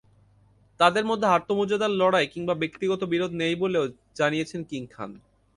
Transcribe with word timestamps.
তাঁদের 0.79 1.05
মধ্যে 1.05 1.27
আত্মমর্যাদার 1.27 1.91
লড়াই 1.91 2.27
কিংবা 2.27 2.53
ব্যক্তিগত 2.61 3.01
বিরোধ 3.13 3.31
নেই 3.41 3.55
বলেও 3.55 3.85
জানিয়েছেন 4.15 4.61
কিং 4.63 4.81
খান। 4.87 5.11